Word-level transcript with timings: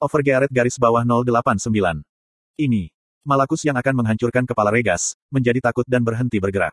Overgearet 0.00 0.48
garis 0.48 0.80
bawah 0.80 1.04
089. 1.04 1.68
Ini. 2.56 2.88
Malakus 3.20 3.68
yang 3.68 3.76
akan 3.76 4.00
menghancurkan 4.00 4.48
kepala 4.48 4.72
Regas, 4.72 5.12
menjadi 5.28 5.60
takut 5.60 5.84
dan 5.84 6.00
berhenti 6.00 6.40
bergerak. 6.40 6.72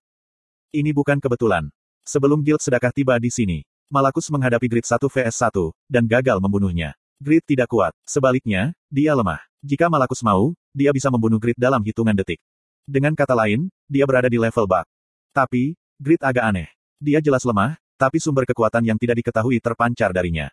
Ini 0.72 0.96
bukan 0.96 1.20
kebetulan. 1.20 1.68
Sebelum 2.08 2.40
Guild 2.40 2.64
Sedekah 2.64 2.96
tiba 2.96 3.20
di 3.20 3.28
sini, 3.28 3.68
Malakus 3.92 4.32
menghadapi 4.32 4.72
Grid 4.72 4.88
1 4.88 5.12
vs 5.12 5.44
1, 5.44 5.52
dan 5.92 6.08
gagal 6.08 6.40
membunuhnya. 6.40 6.96
Grid 7.20 7.44
tidak 7.44 7.68
kuat. 7.68 7.92
Sebaliknya, 8.08 8.72
dia 8.88 9.12
lemah. 9.12 9.44
Jika 9.60 9.92
Malakus 9.92 10.24
mau, 10.24 10.56
dia 10.72 10.96
bisa 10.96 11.12
membunuh 11.12 11.36
Grid 11.36 11.60
dalam 11.60 11.84
hitungan 11.84 12.16
detik. 12.16 12.40
Dengan 12.88 13.12
kata 13.12 13.36
lain, 13.36 13.68
dia 13.92 14.08
berada 14.08 14.32
di 14.32 14.40
level 14.40 14.72
bug. 14.72 14.88
Tapi, 15.36 15.76
Grid 16.00 16.24
agak 16.24 16.48
aneh. 16.48 16.72
Dia 17.04 17.20
jelas 17.20 17.44
lemah, 17.44 17.76
tapi 18.00 18.24
sumber 18.24 18.48
kekuatan 18.48 18.88
yang 18.88 18.96
tidak 18.96 19.20
diketahui 19.20 19.60
terpancar 19.60 20.16
darinya. 20.16 20.48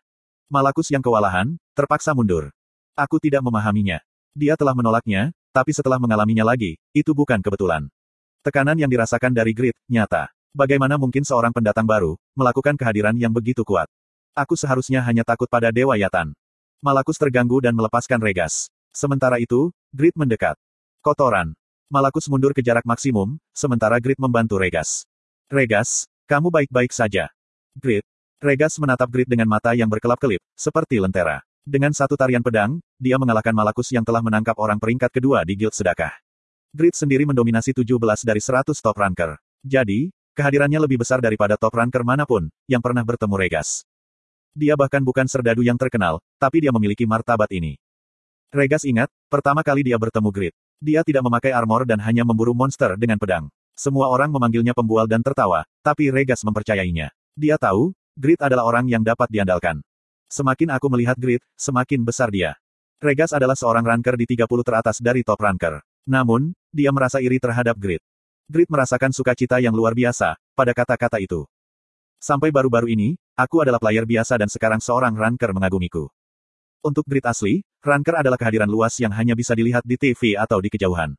Malakus 0.51 0.91
yang 0.91 1.07
kewalahan, 1.07 1.55
terpaksa 1.79 2.11
mundur. 2.19 2.51
Aku 2.95 3.19
tidak 3.19 3.43
memahaminya. 3.43 3.99
Dia 4.39 4.55
telah 4.55 4.71
menolaknya, 4.71 5.35
tapi 5.51 5.75
setelah 5.75 5.99
mengalaminya 5.99 6.47
lagi, 6.47 6.79
itu 6.95 7.11
bukan 7.11 7.43
kebetulan. 7.43 7.91
Tekanan 8.47 8.79
yang 8.79 8.87
dirasakan 8.87 9.35
dari 9.35 9.51
Grid, 9.51 9.75
nyata. 9.91 10.31
Bagaimana 10.55 10.95
mungkin 10.95 11.27
seorang 11.27 11.51
pendatang 11.51 11.91
baru, 11.91 12.15
melakukan 12.39 12.79
kehadiran 12.79 13.19
yang 13.19 13.35
begitu 13.35 13.67
kuat? 13.67 13.91
Aku 14.39 14.55
seharusnya 14.55 15.03
hanya 15.03 15.27
takut 15.27 15.51
pada 15.51 15.75
Dewa 15.75 15.99
Yatan. 15.99 16.39
Malakus 16.79 17.19
terganggu 17.19 17.59
dan 17.59 17.75
melepaskan 17.75 18.23
Regas. 18.23 18.71
Sementara 18.95 19.43
itu, 19.43 19.75
Grid 19.91 20.15
mendekat. 20.15 20.55
Kotoran. 21.03 21.59
Malakus 21.91 22.31
mundur 22.31 22.55
ke 22.55 22.63
jarak 22.63 22.87
maksimum, 22.87 23.43
sementara 23.51 23.99
Grid 23.99 24.23
membantu 24.23 24.55
Regas. 24.63 25.03
Regas, 25.51 26.07
kamu 26.31 26.55
baik-baik 26.55 26.95
saja. 26.95 27.35
Grid. 27.75 28.07
Regas 28.39 28.79
menatap 28.79 29.11
Grid 29.11 29.27
dengan 29.27 29.51
mata 29.51 29.75
yang 29.75 29.91
berkelap-kelip, 29.91 30.39
seperti 30.55 31.03
lentera. 31.03 31.43
Dengan 31.65 31.97
satu 31.97 32.13
tarian 32.13 32.45
pedang, 32.45 32.77
dia 33.01 33.17
mengalahkan 33.17 33.57
Malakus 33.57 33.89
yang 33.89 34.05
telah 34.05 34.21
menangkap 34.21 34.53
orang 34.61 34.77
peringkat 34.77 35.09
kedua 35.09 35.49
di 35.49 35.57
Guild 35.57 35.73
Sedekah. 35.73 36.13
Grid 36.77 36.93
sendiri 36.93 37.25
mendominasi 37.25 37.73
17 37.73 38.21
dari 38.21 38.37
100 38.37 38.77
top 38.85 38.93
ranker. 38.93 39.41
Jadi, 39.65 40.13
kehadirannya 40.37 40.77
lebih 40.85 41.01
besar 41.01 41.25
daripada 41.25 41.57
top 41.57 41.73
ranker 41.73 42.05
mana 42.05 42.29
pun, 42.29 42.53
yang 42.69 42.85
pernah 42.85 43.01
bertemu 43.01 43.33
Regas. 43.41 43.89
Dia 44.53 44.77
bahkan 44.77 45.01
bukan 45.01 45.25
serdadu 45.25 45.65
yang 45.65 45.81
terkenal, 45.81 46.21
tapi 46.37 46.61
dia 46.61 46.69
memiliki 46.69 47.09
martabat 47.09 47.49
ini. 47.49 47.81
Regas 48.53 48.85
ingat, 48.85 49.09
pertama 49.33 49.65
kali 49.65 49.89
dia 49.89 49.97
bertemu 49.97 50.29
Grid. 50.29 50.55
Dia 50.85 51.01
tidak 51.01 51.25
memakai 51.25 51.57
armor 51.57 51.89
dan 51.89 51.97
hanya 52.05 52.29
memburu 52.29 52.53
monster 52.53 52.93
dengan 53.01 53.17
pedang. 53.17 53.49
Semua 53.73 54.13
orang 54.13 54.29
memanggilnya 54.29 54.77
pembual 54.77 55.09
dan 55.09 55.25
tertawa, 55.25 55.65
tapi 55.81 56.13
Regas 56.13 56.45
mempercayainya. 56.45 57.09
Dia 57.41 57.57
tahu, 57.57 57.97
Grid 58.21 58.45
adalah 58.45 58.69
orang 58.69 58.85
yang 58.85 59.01
dapat 59.01 59.33
diandalkan. 59.33 59.81
Semakin 60.35 60.75
aku 60.75 60.91
melihat 60.91 61.15
Grid, 61.15 61.47
semakin 61.55 62.03
besar 62.03 62.27
dia. 62.35 62.59
Regas 62.99 63.31
adalah 63.31 63.55
seorang 63.55 63.87
ranker 63.87 64.19
di 64.19 64.27
30 64.27 64.67
teratas 64.67 64.99
dari 64.99 65.23
top 65.23 65.39
ranker. 65.39 65.79
Namun, 66.11 66.59
dia 66.75 66.91
merasa 66.91 67.23
iri 67.23 67.39
terhadap 67.39 67.79
Grid. 67.79 68.03
Grid 68.51 68.67
merasakan 68.67 69.15
sukacita 69.15 69.63
yang 69.63 69.79
luar 69.79 69.95
biasa, 69.95 70.35
pada 70.59 70.75
kata-kata 70.75 71.23
itu. 71.23 71.47
Sampai 72.19 72.51
baru-baru 72.51 72.91
ini, 72.99 73.15
aku 73.39 73.63
adalah 73.63 73.79
player 73.79 74.03
biasa 74.03 74.35
dan 74.35 74.51
sekarang 74.51 74.83
seorang 74.83 75.15
ranker 75.15 75.55
mengagumiku. 75.55 76.11
Untuk 76.83 77.07
Grid 77.07 77.31
asli, 77.31 77.63
ranker 77.79 78.19
adalah 78.19 78.35
kehadiran 78.35 78.67
luas 78.67 78.99
yang 78.99 79.15
hanya 79.15 79.39
bisa 79.39 79.55
dilihat 79.55 79.87
di 79.87 79.95
TV 79.95 80.35
atau 80.35 80.59
di 80.59 80.67
kejauhan. 80.67 81.15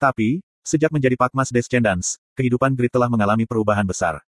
Tapi, 0.00 0.40
sejak 0.64 0.88
menjadi 0.88 1.20
Pakmas 1.20 1.52
Descendants, 1.52 2.16
kehidupan 2.32 2.72
Grid 2.80 2.96
telah 2.96 3.12
mengalami 3.12 3.44
perubahan 3.44 3.84
besar. 3.84 4.24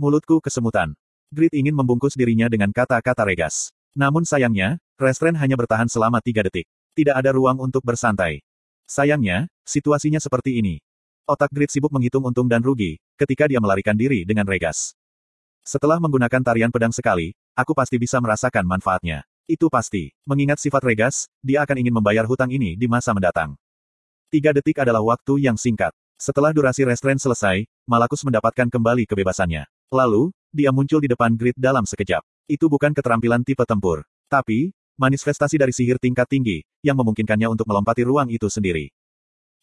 Mulutku 0.00 0.40
kesemutan. 0.40 0.96
Grid 1.28 1.52
ingin 1.52 1.76
membungkus 1.76 2.16
dirinya 2.16 2.48
dengan 2.48 2.72
kata-kata 2.72 3.20
regas. 3.20 3.68
Namun 3.92 4.24
sayangnya, 4.24 4.80
restrain 4.96 5.36
hanya 5.36 5.60
bertahan 5.60 5.84
selama 5.84 6.24
tiga 6.24 6.40
detik. 6.40 6.64
Tidak 6.96 7.12
ada 7.12 7.36
ruang 7.36 7.60
untuk 7.60 7.84
bersantai. 7.84 8.40
Sayangnya, 8.88 9.52
situasinya 9.68 10.16
seperti 10.24 10.56
ini. 10.56 10.80
Otak 11.28 11.52
Grid 11.52 11.68
sibuk 11.68 11.92
menghitung 11.92 12.24
untung 12.24 12.48
dan 12.48 12.64
rugi, 12.64 12.96
ketika 13.20 13.44
dia 13.44 13.60
melarikan 13.60 13.92
diri 13.92 14.24
dengan 14.24 14.48
regas. 14.48 14.96
Setelah 15.60 16.00
menggunakan 16.00 16.40
tarian 16.40 16.72
pedang 16.72 16.96
sekali, 16.96 17.36
aku 17.52 17.76
pasti 17.76 18.00
bisa 18.00 18.16
merasakan 18.24 18.64
manfaatnya. 18.64 19.28
Itu 19.44 19.68
pasti. 19.68 20.16
Mengingat 20.24 20.64
sifat 20.64 20.80
regas, 20.80 21.28
dia 21.44 21.60
akan 21.60 21.76
ingin 21.84 21.92
membayar 21.92 22.24
hutang 22.24 22.48
ini 22.48 22.72
di 22.72 22.88
masa 22.88 23.12
mendatang. 23.12 23.60
Tiga 24.32 24.56
detik 24.56 24.80
adalah 24.80 25.04
waktu 25.04 25.44
yang 25.44 25.60
singkat. 25.60 25.92
Setelah 26.16 26.56
durasi 26.56 26.88
restrain 26.88 27.20
selesai, 27.20 27.68
Malakus 27.84 28.24
mendapatkan 28.24 28.72
kembali 28.72 29.04
kebebasannya. 29.04 29.68
Lalu, 29.88 30.36
dia 30.52 30.68
muncul 30.68 31.00
di 31.00 31.08
depan 31.08 31.32
grid 31.32 31.56
dalam 31.56 31.88
sekejap. 31.88 32.20
Itu 32.44 32.68
bukan 32.68 32.92
keterampilan 32.92 33.40
tipe 33.40 33.64
tempur. 33.64 34.04
Tapi, 34.28 34.76
manifestasi 35.00 35.56
dari 35.56 35.72
sihir 35.72 35.96
tingkat 35.96 36.28
tinggi, 36.28 36.60
yang 36.84 37.00
memungkinkannya 37.00 37.48
untuk 37.48 37.64
melompati 37.64 38.04
ruang 38.04 38.28
itu 38.28 38.52
sendiri. 38.52 38.92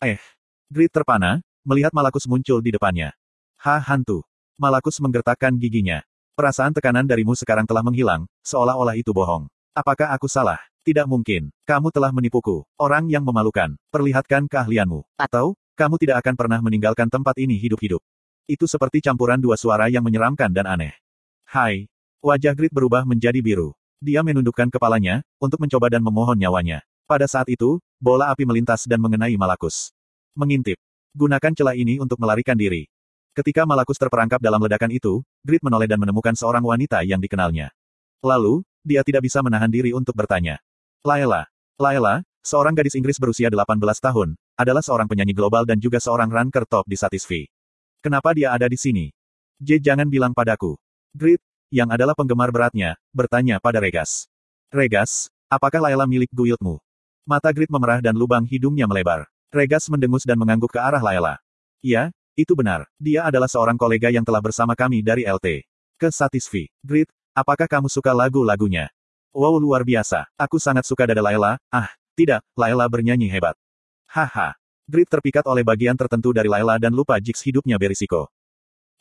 Eh. 0.01 0.17
Grid 0.65 0.89
terpana, 0.89 1.45
melihat 1.61 1.93
Malakus 1.93 2.25
muncul 2.25 2.57
di 2.57 2.73
depannya. 2.73 3.13
Ha 3.61 3.77
hantu. 3.77 4.25
Malakus 4.57 4.97
menggertakkan 4.97 5.53
giginya. 5.61 6.01
Perasaan 6.33 6.73
tekanan 6.73 7.05
darimu 7.05 7.37
sekarang 7.37 7.69
telah 7.69 7.85
menghilang, 7.85 8.25
seolah-olah 8.41 8.97
itu 8.97 9.13
bohong. 9.13 9.45
Apakah 9.77 10.09
aku 10.09 10.25
salah? 10.25 10.57
Tidak 10.81 11.05
mungkin. 11.05 11.53
Kamu 11.69 11.93
telah 11.93 12.09
menipuku. 12.09 12.65
Orang 12.81 13.13
yang 13.13 13.21
memalukan. 13.21 13.77
Perlihatkan 13.93 14.49
keahlianmu. 14.49 15.05
Atau, 15.21 15.53
kamu 15.77 16.01
tidak 16.01 16.25
akan 16.25 16.33
pernah 16.33 16.59
meninggalkan 16.63 17.11
tempat 17.11 17.35
ini 17.37 17.59
hidup-hidup. 17.59 18.01
Itu 18.45 18.69
seperti 18.69 19.01
campuran 19.01 19.41
dua 19.41 19.57
suara 19.57 19.89
yang 19.89 20.05
menyeramkan 20.05 20.53
dan 20.53 20.69
aneh. 20.69 20.93
Hai. 21.49 21.89
Wajah 22.21 22.53
Grid 22.53 22.69
berubah 22.69 23.01
menjadi 23.01 23.41
biru. 23.41 23.73
Dia 23.97 24.21
menundukkan 24.21 24.69
kepalanya, 24.69 25.25
untuk 25.41 25.65
mencoba 25.65 25.89
dan 25.89 26.05
memohon 26.05 26.37
nyawanya. 26.37 26.85
Pada 27.09 27.25
saat 27.25 27.49
itu, 27.49 27.81
bola 27.97 28.29
api 28.29 28.45
melintas 28.45 28.85
dan 28.85 29.01
mengenai 29.01 29.33
Malakus. 29.33 29.93
Mengintip. 30.37 30.77
Gunakan 31.17 31.57
celah 31.57 31.73
ini 31.73 31.97
untuk 31.97 32.21
melarikan 32.21 32.53
diri. 32.53 32.85
Ketika 33.33 33.65
Malakus 33.65 33.97
terperangkap 33.97 34.37
dalam 34.37 34.61
ledakan 34.61 34.93
itu, 34.93 35.25
Grid 35.41 35.65
menoleh 35.65 35.89
dan 35.89 35.97
menemukan 35.97 36.37
seorang 36.37 36.61
wanita 36.61 37.01
yang 37.01 37.17
dikenalnya. 37.17 37.73
Lalu, 38.21 38.61
dia 38.85 39.01
tidak 39.01 39.25
bisa 39.25 39.41
menahan 39.41 39.73
diri 39.73 39.89
untuk 39.89 40.13
bertanya. 40.13 40.61
Laila. 41.01 41.49
Laila, 41.81 42.21
seorang 42.45 42.77
gadis 42.77 42.93
Inggris 42.93 43.17
berusia 43.17 43.49
18 43.49 43.81
tahun, 43.97 44.37
adalah 44.53 44.85
seorang 44.85 45.09
penyanyi 45.09 45.33
global 45.33 45.65
dan 45.65 45.81
juga 45.81 45.97
seorang 45.97 46.29
ranker 46.29 46.69
top 46.69 46.85
di 46.85 46.93
Satisfy. 46.93 47.54
Kenapa 48.05 48.37
dia 48.37 48.53
ada 48.53 48.69
di 48.69 48.77
sini? 48.77 49.09
J 49.57 49.81
jangan 49.81 50.05
bilang 50.05 50.29
padaku. 50.29 50.77
Grid, 51.09 51.41
yang 51.73 51.89
adalah 51.89 52.13
penggemar 52.13 52.53
beratnya, 52.53 53.01
bertanya 53.09 53.57
pada 53.57 53.81
Regas. 53.81 54.29
Regas, 54.69 55.33
apakah 55.49 55.81
Layla 55.81 56.05
milik 56.05 56.29
guildmu? 56.29 56.77
Mata 57.25 57.49
Grid 57.49 57.73
memerah 57.73 58.05
dan 58.05 58.13
lubang 58.13 58.45
hidungnya 58.45 58.85
melebar. 58.85 59.25
Regas 59.49 59.89
mendengus 59.89 60.21
dan 60.21 60.37
mengangguk 60.37 60.69
ke 60.69 60.77
arah 60.77 61.01
Layla. 61.01 61.41
Iya, 61.81 62.13
itu 62.37 62.53
benar. 62.53 62.85
Dia 63.01 63.25
adalah 63.25 63.49
seorang 63.49 63.73
kolega 63.73 64.13
yang 64.13 64.21
telah 64.21 64.37
bersama 64.37 64.77
kami 64.77 65.01
dari 65.01 65.25
LT. 65.25 65.65
Ke 65.97 66.13
Satisfy. 66.13 66.69
Grid, 66.85 67.09
apakah 67.33 67.65
kamu 67.65 67.89
suka 67.89 68.13
lagu-lagunya? 68.13 68.93
Wow 69.33 69.57
luar 69.57 69.81
biasa. 69.81 70.29
Aku 70.37 70.61
sangat 70.61 70.85
suka 70.85 71.09
dada 71.09 71.25
Layla. 71.25 71.57
Ah, 71.73 71.89
tidak, 72.13 72.45
Layla 72.53 72.85
bernyanyi 72.85 73.33
hebat. 73.33 73.57
Haha. 74.13 74.53
Grid 74.85 75.09
terpikat 75.09 75.41
oleh 75.49 75.65
bagian 75.65 75.97
tertentu 75.97 76.29
dari 76.29 76.45
Layla 76.45 76.77
dan 76.77 76.93
lupa 76.93 77.17
Jix 77.17 77.41
hidupnya 77.41 77.73
berisiko. 77.81 78.29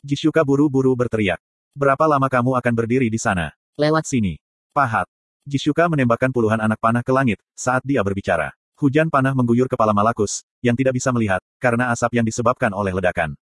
Jishuka 0.01 0.41
buru-buru 0.41 0.97
berteriak. 0.97 1.37
Berapa 1.77 2.09
lama 2.09 2.25
kamu 2.25 2.57
akan 2.57 2.73
berdiri 2.73 3.05
di 3.05 3.21
sana? 3.21 3.53
Lewat 3.77 4.09
sini. 4.09 4.41
Pahat. 4.73 5.05
Jishuka 5.45 5.85
menembakkan 5.85 6.33
puluhan 6.33 6.57
anak 6.57 6.81
panah 6.81 7.05
ke 7.05 7.13
langit, 7.13 7.37
saat 7.53 7.85
dia 7.85 8.01
berbicara. 8.01 8.49
Hujan 8.81 9.13
panah 9.13 9.37
mengguyur 9.37 9.69
kepala 9.69 9.93
Malakus, 9.93 10.41
yang 10.65 10.73
tidak 10.73 10.97
bisa 10.97 11.13
melihat, 11.13 11.37
karena 11.61 11.93
asap 11.93 12.17
yang 12.17 12.25
disebabkan 12.25 12.73
oleh 12.73 12.89
ledakan. 12.89 13.37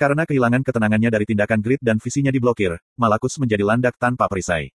Karena 0.00 0.24
kehilangan 0.24 0.64
ketenangannya 0.64 1.12
dari 1.12 1.28
tindakan 1.28 1.60
Grid 1.60 1.84
dan 1.84 2.00
visinya 2.00 2.32
diblokir, 2.32 2.72
Malakus 2.96 3.36
menjadi 3.36 3.68
landak 3.68 4.00
tanpa 4.00 4.32
perisai. 4.32 4.72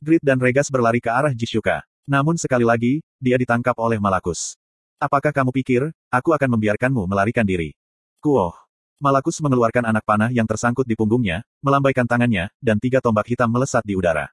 Grid 0.00 0.24
dan 0.24 0.40
Regas 0.40 0.72
berlari 0.72 1.04
ke 1.04 1.12
arah 1.12 1.36
Jishuka. 1.36 1.84
Namun 2.08 2.40
sekali 2.40 2.64
lagi, 2.64 3.04
dia 3.20 3.36
ditangkap 3.36 3.76
oleh 3.76 4.00
Malakus. 4.00 4.56
Apakah 4.98 5.30
kamu 5.30 5.54
pikir, 5.54 5.94
aku 6.10 6.34
akan 6.34 6.58
membiarkanmu 6.58 7.06
melarikan 7.06 7.46
diri? 7.46 7.70
Kuoh. 8.18 8.50
Malakus 8.98 9.38
mengeluarkan 9.38 9.86
anak 9.86 10.02
panah 10.02 10.26
yang 10.34 10.42
tersangkut 10.42 10.82
di 10.82 10.98
punggungnya, 10.98 11.46
melambaikan 11.62 12.02
tangannya, 12.02 12.50
dan 12.58 12.82
tiga 12.82 12.98
tombak 12.98 13.30
hitam 13.30 13.46
melesat 13.46 13.86
di 13.86 13.94
udara. 13.94 14.26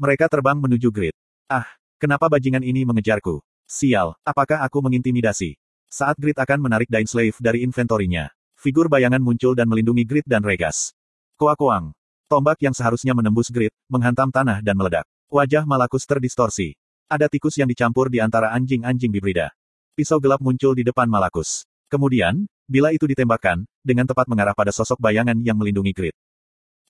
Mereka 0.00 0.32
terbang 0.32 0.56
menuju 0.56 0.88
grid. 0.88 1.12
Ah, 1.52 1.68
kenapa 2.00 2.32
bajingan 2.32 2.64
ini 2.64 2.88
mengejarku? 2.88 3.44
Sial, 3.68 4.16
apakah 4.24 4.64
aku 4.64 4.80
mengintimidasi? 4.80 5.60
Saat 5.92 6.16
grid 6.16 6.40
akan 6.40 6.64
menarik 6.64 6.88
Dain 6.88 7.04
Slave 7.04 7.36
dari 7.36 7.60
inventorinya, 7.60 8.32
figur 8.56 8.88
bayangan 8.88 9.20
muncul 9.20 9.52
dan 9.52 9.68
melindungi 9.68 10.08
grid 10.08 10.24
dan 10.24 10.40
Regas. 10.40 10.96
Koakoang. 11.36 11.92
Tombak 12.32 12.56
yang 12.64 12.72
seharusnya 12.72 13.12
menembus 13.12 13.52
grid, 13.52 13.76
menghantam 13.92 14.32
tanah 14.32 14.64
dan 14.64 14.80
meledak. 14.80 15.04
Wajah 15.28 15.68
Malakus 15.68 16.08
terdistorsi. 16.08 16.72
Ada 17.04 17.28
tikus 17.28 17.60
yang 17.60 17.68
dicampur 17.68 18.08
di 18.08 18.24
antara 18.24 18.56
anjing-anjing 18.56 19.12
bibrida. 19.12 19.52
Pisau 19.96 20.20
gelap 20.20 20.44
muncul 20.44 20.76
di 20.76 20.84
depan 20.84 21.08
Malakus. 21.08 21.64
Kemudian, 21.88 22.44
bila 22.68 22.92
itu 22.92 23.08
ditembakkan, 23.08 23.64
dengan 23.80 24.04
tepat 24.04 24.28
mengarah 24.28 24.52
pada 24.52 24.68
sosok 24.68 25.00
bayangan 25.00 25.40
yang 25.40 25.56
melindungi 25.56 25.96
Grid. 25.96 26.12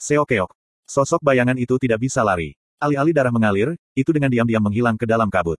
Seokeok. 0.03 0.51
Sosok 0.91 1.23
bayangan 1.23 1.55
itu 1.55 1.79
tidak 1.79 2.03
bisa 2.03 2.27
lari. 2.27 2.59
Alih-alih 2.83 3.15
darah 3.15 3.31
mengalir, 3.31 3.79
itu 3.95 4.11
dengan 4.11 4.27
diam-diam 4.27 4.59
menghilang 4.59 4.99
ke 4.99 5.07
dalam 5.07 5.31
kabut. 5.31 5.55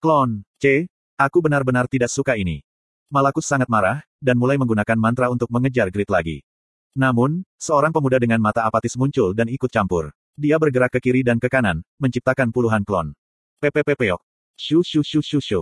Klon, 0.00 0.48
C, 0.56 0.88
aku 1.20 1.44
benar-benar 1.44 1.92
tidak 1.92 2.08
suka 2.08 2.40
ini. 2.40 2.64
Malakus 3.12 3.52
sangat 3.52 3.68
marah, 3.68 4.00
dan 4.16 4.40
mulai 4.40 4.56
menggunakan 4.56 4.96
mantra 4.96 5.28
untuk 5.28 5.52
mengejar 5.52 5.92
grid 5.92 6.08
lagi. 6.08 6.40
Namun, 6.96 7.44
seorang 7.60 7.92
pemuda 7.92 8.16
dengan 8.16 8.40
mata 8.40 8.64
apatis 8.64 8.96
muncul 8.96 9.36
dan 9.36 9.52
ikut 9.52 9.68
campur. 9.68 10.08
Dia 10.40 10.56
bergerak 10.56 10.96
ke 10.96 11.04
kiri 11.04 11.20
dan 11.20 11.36
ke 11.36 11.52
kanan, 11.52 11.84
menciptakan 12.00 12.48
puluhan 12.48 12.80
klon. 12.80 13.12
PPPPok. 13.60 14.24
Shu 14.56 14.80
shu 14.80 15.04
shu 15.04 15.20
shu 15.20 15.36
shu. 15.36 15.60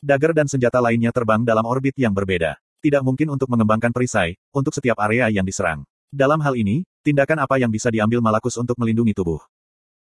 Dagger 0.00 0.32
dan 0.32 0.48
senjata 0.48 0.80
lainnya 0.80 1.12
terbang 1.12 1.44
dalam 1.44 1.60
orbit 1.68 1.92
yang 2.00 2.16
berbeda. 2.16 2.56
Tidak 2.80 3.04
mungkin 3.04 3.36
untuk 3.36 3.52
mengembangkan 3.52 3.92
perisai, 3.92 4.40
untuk 4.48 4.72
setiap 4.72 4.96
area 4.96 5.28
yang 5.28 5.44
diserang. 5.44 5.84
Dalam 6.08 6.40
hal 6.40 6.56
ini, 6.56 6.88
tindakan 7.04 7.44
apa 7.44 7.60
yang 7.60 7.68
bisa 7.68 7.92
diambil 7.92 8.24
Malakus 8.24 8.56
untuk 8.56 8.80
melindungi 8.80 9.12
tubuh? 9.12 9.44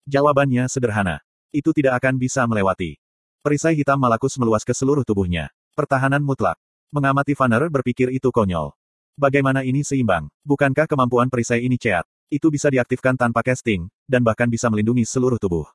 Jawabannya 0.08 0.64
sederhana. 0.72 1.20
Itu 1.52 1.76
tidak 1.76 2.00
akan 2.00 2.16
bisa 2.16 2.48
melewati. 2.48 2.96
Perisai 3.44 3.76
hitam 3.76 4.00
Malakus 4.00 4.40
meluas 4.40 4.64
ke 4.64 4.72
seluruh 4.72 5.04
tubuhnya. 5.04 5.52
Pertahanan 5.76 6.24
mutlak. 6.24 6.56
Mengamati 6.88 7.36
Vanner 7.36 7.68
berpikir 7.68 8.08
itu 8.08 8.32
konyol. 8.32 8.72
Bagaimana 9.20 9.68
ini 9.68 9.84
seimbang? 9.84 10.32
Bukankah 10.48 10.88
kemampuan 10.88 11.28
perisai 11.28 11.60
ini 11.60 11.76
ceat? 11.76 12.08
Itu 12.32 12.48
bisa 12.48 12.72
diaktifkan 12.72 13.20
tanpa 13.20 13.44
casting, 13.44 13.92
dan 14.08 14.24
bahkan 14.24 14.48
bisa 14.48 14.72
melindungi 14.72 15.04
seluruh 15.04 15.36
tubuh. 15.36 15.68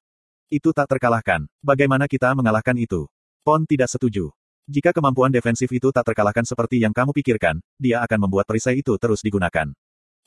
Itu 0.49 0.73
tak 0.73 0.89
terkalahkan. 0.97 1.45
Bagaimana 1.61 2.09
kita 2.09 2.33
mengalahkan 2.33 2.73
itu? 2.73 3.05
Pon 3.41 3.63
tidak 3.63 3.87
setuju. 3.87 4.29
Jika 4.69 4.93
kemampuan 4.93 5.33
defensif 5.33 5.71
itu 5.73 5.89
tak 5.89 6.13
terkalahkan 6.13 6.45
seperti 6.45 6.77
yang 6.83 6.93
kamu 6.93 7.09
pikirkan, 7.15 7.57
dia 7.81 8.05
akan 8.05 8.29
membuat 8.29 8.45
perisai 8.45 8.85
itu 8.85 8.93
terus 9.01 9.25
digunakan. 9.25 9.73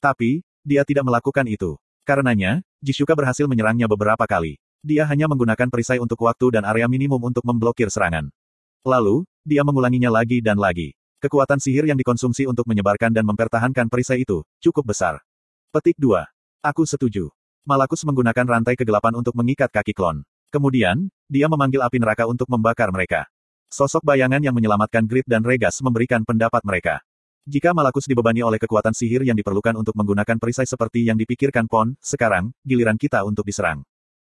Tapi, 0.02 0.42
dia 0.66 0.82
tidak 0.82 1.06
melakukan 1.06 1.46
itu. 1.46 1.78
Karenanya, 2.02 2.66
Jishuka 2.82 3.14
berhasil 3.14 3.46
menyerangnya 3.46 3.86
beberapa 3.86 4.26
kali. 4.26 4.58
Dia 4.82 5.06
hanya 5.06 5.30
menggunakan 5.30 5.70
perisai 5.70 6.02
untuk 6.02 6.26
waktu 6.26 6.58
dan 6.58 6.66
area 6.66 6.90
minimum 6.90 7.22
untuk 7.22 7.46
memblokir 7.46 7.86
serangan. 7.86 8.34
Lalu, 8.82 9.22
dia 9.46 9.62
mengulanginya 9.62 10.10
lagi 10.10 10.42
dan 10.42 10.58
lagi. 10.58 10.98
Kekuatan 11.22 11.62
sihir 11.62 11.86
yang 11.86 11.94
dikonsumsi 11.94 12.50
untuk 12.50 12.66
menyebarkan 12.66 13.14
dan 13.14 13.22
mempertahankan 13.22 13.86
perisai 13.86 14.26
itu, 14.26 14.42
cukup 14.58 14.90
besar. 14.90 15.22
Petik 15.70 15.94
2. 16.02 16.18
Aku 16.66 16.82
setuju. 16.82 17.30
Malakus 17.62 18.02
menggunakan 18.02 18.42
rantai 18.42 18.74
kegelapan 18.74 19.14
untuk 19.14 19.38
mengikat 19.38 19.70
kaki 19.70 19.94
klon. 19.94 20.26
Kemudian, 20.50 21.14
dia 21.32 21.48
memanggil 21.48 21.80
api 21.80 21.96
neraka 21.96 22.28
untuk 22.28 22.44
membakar 22.52 22.92
mereka. 22.92 23.24
Sosok 23.72 24.04
bayangan 24.04 24.44
yang 24.44 24.52
menyelamatkan 24.52 25.08
Grid 25.08 25.24
dan 25.24 25.40
Regas 25.40 25.80
memberikan 25.80 26.28
pendapat 26.28 26.60
mereka. 26.60 27.00
Jika 27.48 27.72
Malakus 27.72 28.04
dibebani 28.04 28.44
oleh 28.44 28.60
kekuatan 28.60 28.92
sihir 28.92 29.24
yang 29.24 29.32
diperlukan 29.32 29.72
untuk 29.80 29.96
menggunakan 29.96 30.36
perisai 30.36 30.68
seperti 30.68 31.08
yang 31.08 31.16
dipikirkan 31.16 31.64
Pon, 31.64 31.96
sekarang, 32.04 32.52
giliran 32.68 33.00
kita 33.00 33.24
untuk 33.24 33.48
diserang. 33.48 33.80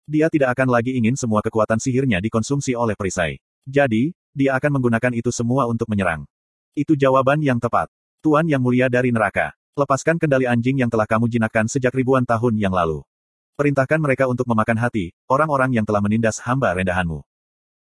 Dia 0.06 0.30
tidak 0.30 0.54
akan 0.54 0.70
lagi 0.70 0.94
ingin 0.94 1.18
semua 1.18 1.42
kekuatan 1.42 1.82
sihirnya 1.82 2.22
dikonsumsi 2.22 2.78
oleh 2.78 2.94
perisai. 2.94 3.42
Jadi, 3.66 4.14
dia 4.30 4.54
akan 4.54 4.78
menggunakan 4.78 5.12
itu 5.12 5.34
semua 5.34 5.66
untuk 5.66 5.90
menyerang. 5.90 6.22
Itu 6.78 6.94
jawaban 6.94 7.42
yang 7.42 7.58
tepat. 7.58 7.90
Tuan 8.22 8.46
yang 8.46 8.62
mulia 8.62 8.86
dari 8.86 9.10
neraka. 9.10 9.50
Lepaskan 9.74 10.22
kendali 10.22 10.46
anjing 10.46 10.78
yang 10.78 10.88
telah 10.88 11.10
kamu 11.10 11.26
jinakkan 11.26 11.66
sejak 11.66 11.90
ribuan 11.92 12.22
tahun 12.22 12.56
yang 12.62 12.72
lalu. 12.72 13.02
Perintahkan 13.52 14.00
mereka 14.00 14.24
untuk 14.32 14.48
memakan 14.48 14.80
hati, 14.80 15.12
orang-orang 15.28 15.76
yang 15.76 15.84
telah 15.84 16.00
menindas 16.00 16.40
hamba 16.40 16.72
rendahanmu. 16.72 17.20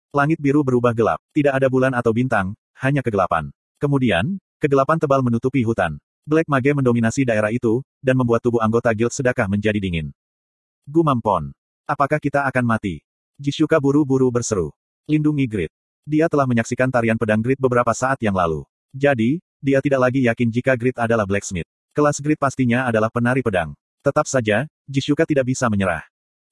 Langit 0.10 0.42
biru 0.42 0.66
berubah 0.66 0.98
gelap. 0.98 1.22
Tidak 1.30 1.54
ada 1.54 1.70
bulan 1.70 1.94
atau 1.94 2.10
bintang, 2.10 2.58
hanya 2.82 3.06
kegelapan. 3.06 3.54
Kemudian, 3.78 4.42
kegelapan 4.58 4.98
tebal 4.98 5.22
menutupi 5.22 5.62
hutan. 5.62 6.02
Black 6.26 6.50
Mage 6.50 6.74
mendominasi 6.74 7.22
daerah 7.22 7.54
itu, 7.54 7.86
dan 8.02 8.18
membuat 8.18 8.42
tubuh 8.42 8.66
anggota 8.66 8.90
guild 8.98 9.14
sedekah 9.14 9.46
menjadi 9.46 9.78
dingin. 9.78 10.10
Gumam 10.90 11.22
Pon. 11.22 11.54
Apakah 11.86 12.18
kita 12.18 12.50
akan 12.50 12.66
mati? 12.66 13.06
Jishuka 13.38 13.78
buru-buru 13.78 14.34
berseru. 14.34 14.74
Lindungi 15.06 15.46
Grid. 15.46 15.72
Dia 16.02 16.26
telah 16.26 16.50
menyaksikan 16.50 16.90
tarian 16.90 17.22
pedang 17.22 17.46
Grid 17.46 17.62
beberapa 17.62 17.94
saat 17.94 18.18
yang 18.26 18.34
lalu. 18.34 18.66
Jadi, 18.90 19.38
dia 19.62 19.78
tidak 19.86 20.10
lagi 20.10 20.26
yakin 20.26 20.50
jika 20.50 20.74
Grid 20.74 20.98
adalah 20.98 21.30
blacksmith. 21.30 21.70
Kelas 21.94 22.18
Grid 22.18 22.42
pastinya 22.42 22.90
adalah 22.90 23.14
penari 23.14 23.46
pedang. 23.46 23.78
Tetap 24.02 24.26
saja, 24.26 24.66
Jishuka 24.90 25.30
tidak 25.30 25.46
bisa 25.46 25.70
menyerah. 25.70 26.02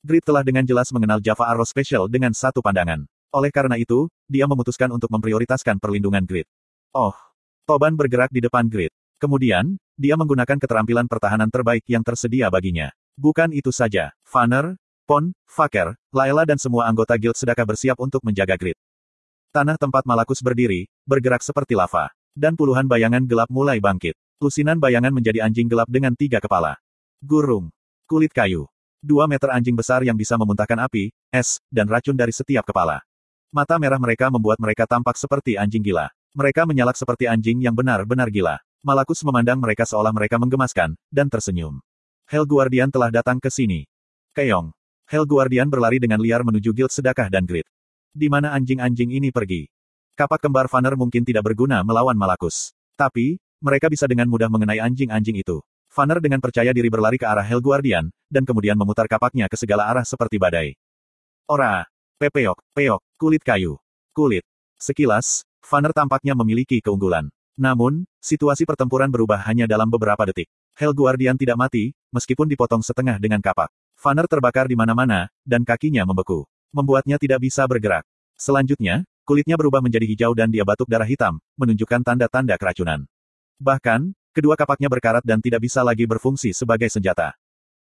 Grid 0.05 0.21
telah 0.21 0.45
dengan 0.45 0.61
jelas 0.61 0.93
mengenal 0.93 1.17
Java 1.17 1.49
Arrow 1.49 1.65
Special 1.65 2.05
dengan 2.05 2.37
satu 2.37 2.61
pandangan. 2.61 3.09
Oleh 3.33 3.49
karena 3.49 3.81
itu, 3.81 4.05
dia 4.29 4.45
memutuskan 4.45 4.93
untuk 4.93 5.09
memprioritaskan 5.09 5.81
perlindungan 5.81 6.21
Grid. 6.21 6.45
Oh, 6.93 7.17
Toban 7.65 7.97
bergerak 7.97 8.29
di 8.29 8.45
depan 8.45 8.69
Grid. 8.69 8.93
Kemudian, 9.17 9.81
dia 9.97 10.13
menggunakan 10.13 10.61
keterampilan 10.61 11.09
pertahanan 11.09 11.49
terbaik 11.49 11.81
yang 11.89 12.05
tersedia 12.05 12.53
baginya. 12.53 12.93
Bukan 13.17 13.49
itu 13.57 13.73
saja, 13.73 14.13
Vanner, 14.29 14.77
Pon, 15.09 15.33
Faker, 15.49 15.97
Laila 16.13 16.45
dan 16.45 16.61
semua 16.61 16.85
anggota 16.85 17.17
guild 17.17 17.33
sedekah 17.33 17.65
bersiap 17.65 17.97
untuk 17.97 18.21
menjaga 18.21 18.53
grid. 18.53 18.77
Tanah 19.49 19.81
tempat 19.81 20.05
Malakus 20.05 20.45
berdiri, 20.45 20.85
bergerak 21.09 21.41
seperti 21.41 21.73
lava. 21.73 22.13
Dan 22.37 22.53
puluhan 22.53 22.85
bayangan 22.85 23.25
gelap 23.25 23.49
mulai 23.49 23.81
bangkit. 23.81 24.13
Lusinan 24.37 24.77
bayangan 24.77 25.09
menjadi 25.09 25.41
anjing 25.41 25.65
gelap 25.65 25.89
dengan 25.89 26.13
tiga 26.13 26.37
kepala. 26.37 26.77
Gurung. 27.17 27.73
Kulit 28.07 28.31
kayu. 28.31 28.71
Dua 29.03 29.27
meter 29.27 29.51
anjing 29.51 29.75
besar 29.75 29.99
yang 29.99 30.15
bisa 30.15 30.39
memuntahkan 30.39 30.79
api, 30.87 31.11
es, 31.27 31.59
dan 31.67 31.91
racun 31.91 32.15
dari 32.15 32.31
setiap 32.31 32.63
kepala. 32.63 33.03
Mata 33.51 33.75
merah 33.75 33.99
mereka 33.99 34.31
membuat 34.31 34.63
mereka 34.63 34.87
tampak 34.87 35.19
seperti 35.19 35.59
anjing 35.59 35.83
gila. 35.83 36.07
Mereka 36.31 36.63
menyalak 36.63 36.95
seperti 36.95 37.27
anjing 37.27 37.59
yang 37.59 37.75
benar-benar 37.75 38.31
gila. 38.31 38.63
Malakus 38.79 39.27
memandang 39.27 39.59
mereka 39.59 39.83
seolah 39.83 40.15
mereka 40.15 40.39
menggemaskan, 40.39 40.95
dan 41.11 41.27
tersenyum. 41.27 41.83
Hell 42.31 42.47
Guardian 42.47 42.87
telah 42.87 43.11
datang 43.11 43.43
ke 43.43 43.51
sini. 43.51 43.83
Keong. 44.31 44.71
Hell 45.03 45.27
Guardian 45.27 45.67
berlari 45.67 45.99
dengan 45.99 46.23
liar 46.23 46.47
menuju 46.47 46.71
guild 46.71 46.95
sedekah 46.95 47.27
dan 47.27 47.43
grid. 47.43 47.67
Di 48.15 48.31
mana 48.31 48.55
anjing-anjing 48.55 49.19
ini 49.19 49.35
pergi? 49.35 49.67
Kapak 50.15 50.47
kembar 50.47 50.71
Vanner 50.71 50.95
mungkin 50.95 51.27
tidak 51.27 51.43
berguna 51.43 51.83
melawan 51.83 52.15
Malakus. 52.15 52.71
Tapi, 52.95 53.35
mereka 53.59 53.91
bisa 53.91 54.07
dengan 54.07 54.31
mudah 54.31 54.47
mengenai 54.47 54.79
anjing-anjing 54.79 55.43
itu. 55.43 55.59
Vanner 55.97 56.21
dengan 56.21 56.37
percaya 56.37 56.69
diri 56.77 56.93
berlari 56.93 57.17
ke 57.17 57.25
arah 57.25 57.41
Hell 57.41 57.57
Guardian, 57.57 58.13
dan 58.29 58.45
kemudian 58.45 58.77
memutar 58.77 59.09
kapaknya 59.09 59.49
ke 59.49 59.57
segala 59.57 59.89
arah 59.89 60.05
seperti 60.05 60.37
badai. 60.37 60.77
Ora! 61.49 61.89
Pepeok, 62.21 62.61
peok, 62.77 63.01
kulit 63.17 63.41
kayu. 63.41 63.81
Kulit. 64.13 64.45
Sekilas, 64.77 65.41
Vanner 65.65 65.97
tampaknya 65.97 66.37
memiliki 66.37 66.85
keunggulan. 66.85 67.33
Namun, 67.57 68.05
situasi 68.21 68.69
pertempuran 68.69 69.09
berubah 69.09 69.41
hanya 69.49 69.65
dalam 69.65 69.89
beberapa 69.89 70.21
detik. 70.29 70.45
Hell 70.77 70.93
Guardian 70.93 71.33
tidak 71.33 71.57
mati, 71.57 71.97
meskipun 72.13 72.45
dipotong 72.45 72.85
setengah 72.85 73.17
dengan 73.17 73.41
kapak. 73.41 73.73
Vanner 73.97 74.29
terbakar 74.29 74.69
di 74.69 74.77
mana-mana, 74.77 75.33
dan 75.41 75.65
kakinya 75.65 76.05
membeku. 76.05 76.45
Membuatnya 76.69 77.17
tidak 77.17 77.41
bisa 77.41 77.65
bergerak. 77.65 78.05
Selanjutnya, 78.37 79.01
kulitnya 79.25 79.57
berubah 79.57 79.81
menjadi 79.81 80.05
hijau 80.05 80.37
dan 80.37 80.53
dia 80.53 80.61
batuk 80.61 80.85
darah 80.85 81.09
hitam, 81.09 81.41
menunjukkan 81.57 82.05
tanda-tanda 82.05 82.53
keracunan. 82.61 83.09
Bahkan, 83.57 84.13
kedua 84.37 84.53
kapaknya 84.53 84.85
berkarat 84.85 85.25
dan 85.25 85.41
tidak 85.41 85.65
bisa 85.65 85.81
lagi 85.81 86.05
berfungsi 86.05 86.53
sebagai 86.53 86.93
senjata. 86.93 87.33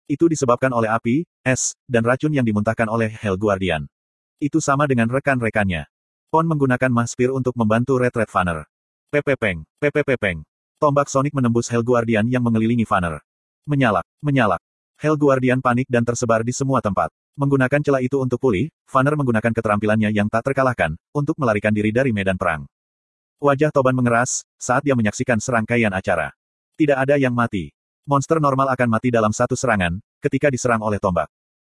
Itu 0.09 0.25
disebabkan 0.25 0.73
oleh 0.73 0.89
api, 0.89 1.29
es, 1.45 1.77
dan 1.85 2.01
racun 2.01 2.33
yang 2.33 2.41
dimuntahkan 2.41 2.89
oleh 2.89 3.13
Hell 3.13 3.37
Guardian. 3.37 3.85
Itu 4.41 4.57
sama 4.57 4.89
dengan 4.89 5.05
rekan-rekannya. 5.13 5.85
Pon 6.33 6.49
menggunakan 6.49 6.89
Maspir 6.89 7.29
untuk 7.29 7.53
membantu 7.53 8.01
Red 8.01 8.17
Red 8.17 8.33
Vanner. 8.33 8.65
Pepepeng, 9.13 9.61
pepepepeng. 9.77 10.41
Tombak 10.81 11.13
Sonic 11.13 11.37
menembus 11.37 11.69
Hell 11.69 11.85
Guardian 11.85 12.25
yang 12.25 12.41
mengelilingi 12.41 12.89
Vanner. 12.89 13.21
Menyalak, 13.69 14.09
menyalak. 14.25 14.65
Hell 14.97 15.13
Guardian 15.21 15.61
panik 15.61 15.85
dan 15.85 16.01
tersebar 16.01 16.41
di 16.41 16.57
semua 16.57 16.81
tempat. 16.81 17.13
Menggunakan 17.37 17.85
celah 17.85 18.01
itu 18.01 18.17
untuk 18.17 18.41
pulih, 18.41 18.73
Vanner 18.89 19.13
menggunakan 19.13 19.53
keterampilannya 19.53 20.09
yang 20.09 20.25
tak 20.25 20.49
terkalahkan, 20.49 20.97
untuk 21.13 21.37
melarikan 21.37 21.71
diri 21.71 21.93
dari 21.93 22.09
medan 22.09 22.35
perang. 22.35 22.65
Wajah 23.41 23.73
Toban 23.73 23.97
mengeras, 23.97 24.45
saat 24.61 24.85
dia 24.85 24.93
menyaksikan 24.93 25.41
serangkaian 25.41 25.89
acara. 25.89 26.29
Tidak 26.77 26.93
ada 26.93 27.17
yang 27.17 27.33
mati. 27.33 27.73
Monster 28.05 28.37
normal 28.37 28.69
akan 28.69 28.85
mati 28.85 29.09
dalam 29.09 29.33
satu 29.33 29.57
serangan, 29.57 29.97
ketika 30.21 30.53
diserang 30.53 30.77
oleh 30.85 31.01
tombak. 31.01 31.25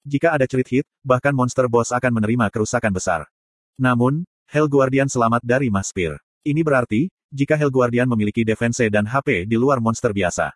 Jika 0.04 0.36
ada 0.36 0.44
cerit 0.44 0.68
hit, 0.68 0.86
bahkan 1.08 1.32
monster 1.32 1.72
boss 1.72 1.96
akan 1.96 2.20
menerima 2.20 2.52
kerusakan 2.52 2.92
besar. 2.92 3.32
Namun, 3.80 4.28
Hell 4.52 4.68
Guardian 4.68 5.08
selamat 5.08 5.40
dari 5.40 5.72
Maspir. 5.72 6.20
Ini 6.44 6.68
berarti, 6.68 7.08
jika 7.32 7.56
Hell 7.56 7.72
Guardian 7.72 8.12
memiliki 8.12 8.44
defense 8.44 8.84
dan 8.92 9.08
HP 9.08 9.48
di 9.48 9.56
luar 9.56 9.80
monster 9.80 10.12
biasa. 10.12 10.52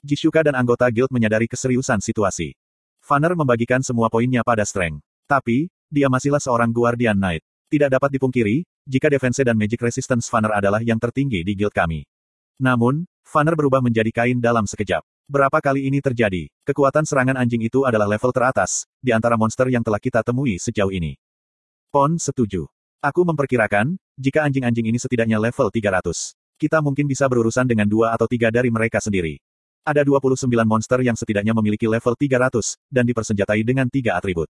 Jishuka 0.00 0.40
dan 0.40 0.56
anggota 0.56 0.88
guild 0.88 1.12
menyadari 1.12 1.52
keseriusan 1.52 2.00
situasi. 2.00 2.56
Vanner 3.04 3.36
membagikan 3.36 3.84
semua 3.84 4.08
poinnya 4.08 4.40
pada 4.40 4.64
Strength. 4.64 5.04
Tapi, 5.28 5.68
dia 5.92 6.08
masihlah 6.08 6.40
seorang 6.40 6.72
Guardian 6.72 7.20
Knight. 7.20 7.44
Tidak 7.68 7.92
dapat 7.92 8.08
dipungkiri, 8.08 8.64
jika 8.90 9.06
defense 9.06 9.46
dan 9.46 9.54
magic 9.54 9.78
resistance 9.78 10.26
Vanner 10.26 10.50
adalah 10.50 10.82
yang 10.82 10.98
tertinggi 10.98 11.46
di 11.46 11.54
guild 11.54 11.70
kami. 11.70 12.02
Namun, 12.58 13.06
Vanner 13.22 13.54
berubah 13.54 13.78
menjadi 13.78 14.10
kain 14.10 14.42
dalam 14.42 14.66
sekejap. 14.66 15.06
Berapa 15.30 15.62
kali 15.62 15.86
ini 15.86 16.02
terjadi? 16.02 16.50
Kekuatan 16.66 17.06
serangan 17.06 17.38
anjing 17.38 17.62
itu 17.62 17.86
adalah 17.86 18.10
level 18.10 18.34
teratas, 18.34 18.90
di 18.98 19.14
antara 19.14 19.38
monster 19.38 19.70
yang 19.70 19.86
telah 19.86 20.02
kita 20.02 20.26
temui 20.26 20.58
sejauh 20.58 20.90
ini. 20.90 21.14
Pon 21.94 22.18
setuju. 22.18 22.66
Aku 22.98 23.22
memperkirakan, 23.22 23.94
jika 24.18 24.42
anjing-anjing 24.42 24.90
ini 24.90 24.98
setidaknya 24.98 25.38
level 25.38 25.70
300. 25.70 26.34
Kita 26.58 26.82
mungkin 26.82 27.06
bisa 27.06 27.30
berurusan 27.30 27.70
dengan 27.70 27.86
dua 27.86 28.10
atau 28.10 28.26
tiga 28.26 28.50
dari 28.50 28.74
mereka 28.74 28.98
sendiri. 28.98 29.38
Ada 29.86 30.02
29 30.02 30.50
monster 30.66 30.98
yang 31.00 31.14
setidaknya 31.14 31.54
memiliki 31.54 31.86
level 31.86 32.18
300, 32.18 32.74
dan 32.90 33.06
dipersenjatai 33.06 33.62
dengan 33.62 33.86
tiga 33.86 34.18
atribut. 34.18 34.50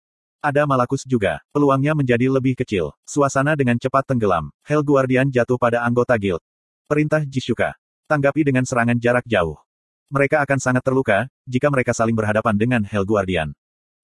Ada 0.41 0.65
Malakus 0.65 1.05
juga. 1.05 1.45
Peluangnya 1.53 1.93
menjadi 1.93 2.33
lebih 2.33 2.57
kecil. 2.57 2.97
Suasana 3.05 3.53
dengan 3.53 3.77
cepat 3.77 4.09
tenggelam. 4.09 4.49
Hell 4.65 4.81
Guardian 4.81 5.29
jatuh 5.29 5.61
pada 5.61 5.85
anggota 5.85 6.17
guild. 6.17 6.41
Perintah 6.89 7.21
Jishuka. 7.29 7.77
Tanggapi 8.09 8.49
dengan 8.49 8.65
serangan 8.65 8.97
jarak 8.97 9.29
jauh. 9.29 9.61
Mereka 10.09 10.41
akan 10.41 10.57
sangat 10.57 10.81
terluka, 10.81 11.29
jika 11.45 11.69
mereka 11.69 11.93
saling 11.93 12.17
berhadapan 12.17 12.57
dengan 12.57 12.81
Hell 12.89 13.05
Guardian. 13.05 13.53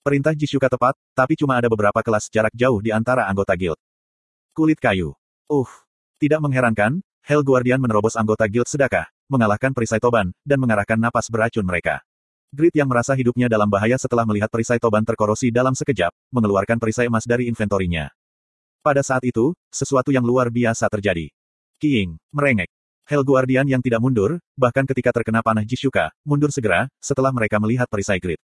Perintah 0.05 0.37
Jishuka 0.37 0.69
tepat, 0.69 0.93
tapi 1.17 1.41
cuma 1.41 1.57
ada 1.57 1.73
beberapa 1.73 2.05
kelas 2.05 2.29
jarak 2.29 2.53
jauh 2.53 2.85
di 2.85 2.93
antara 2.93 3.25
anggota 3.25 3.57
guild. 3.57 3.81
Kulit 4.53 4.77
kayu. 4.77 5.17
Uh. 5.49 5.67
Tidak 6.21 6.37
mengherankan, 6.45 7.01
Hell 7.25 7.49
Guardian 7.49 7.81
menerobos 7.81 8.13
anggota 8.13 8.45
guild 8.45 8.69
sedekah, 8.69 9.09
mengalahkan 9.33 9.73
perisai 9.73 10.05
toban, 10.05 10.37
dan 10.45 10.61
mengarahkan 10.61 11.01
napas 11.01 11.33
beracun 11.33 11.65
mereka. 11.65 12.05
Grit 12.55 12.75
yang 12.79 12.87
merasa 12.87 13.13
hidupnya 13.19 13.51
dalam 13.51 13.67
bahaya 13.67 13.99
setelah 13.99 14.23
melihat 14.23 14.47
perisai 14.47 14.79
toban 14.79 15.03
terkorosi 15.03 15.51
dalam 15.51 15.75
sekejap, 15.75 16.15
mengeluarkan 16.31 16.79
perisai 16.79 17.11
emas 17.11 17.27
dari 17.27 17.51
inventorinya. 17.51 18.09
Pada 18.87 19.03
saat 19.03 19.27
itu, 19.27 19.51
sesuatu 19.67 20.15
yang 20.15 20.23
luar 20.23 20.47
biasa 20.47 20.87
terjadi. 20.87 21.27
King, 21.83 22.17
merengek. 22.31 22.71
Hell 23.07 23.27
Guardian 23.27 23.67
yang 23.67 23.83
tidak 23.83 23.99
mundur, 23.99 24.39
bahkan 24.59 24.87
ketika 24.87 25.15
terkena 25.15 25.43
panah 25.43 25.67
Jishuka, 25.67 26.11
mundur 26.23 26.51
segera, 26.55 26.87
setelah 26.99 27.35
mereka 27.35 27.59
melihat 27.59 27.87
perisai 27.91 28.19
Grit. 28.19 28.39